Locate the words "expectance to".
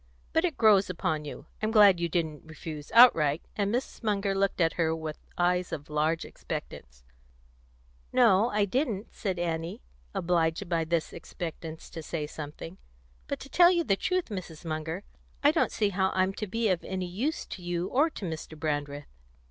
11.13-12.01